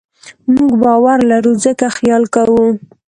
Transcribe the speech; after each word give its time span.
موږ 0.55 0.71
باور 0.83 1.19
لرو؛ 1.29 1.53
ځکه 1.65 1.85
خیال 1.97 2.23
کوو. 2.35 2.63